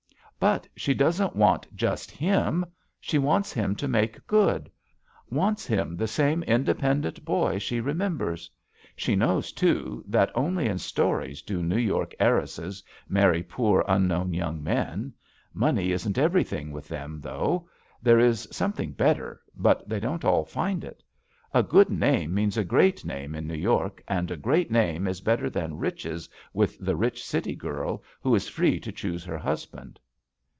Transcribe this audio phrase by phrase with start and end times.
[0.41, 2.65] "But she doesn't want just kim.
[2.99, 4.71] She wants him to make good.
[5.29, 8.49] Wants him the same inde pendent boy she remembers.
[8.95, 14.63] She knows, too, that only in stories do New York heiresses marry poor, unknown young
[14.63, 15.13] men.
[15.53, 17.69] Money isn't everything with them, though.
[18.01, 21.03] There is something better, but they don't all find it.
[21.53, 25.21] A good name means a great name in New York and a great name is
[25.21, 29.99] better than riches with the rich city girl who is free to choose her husband."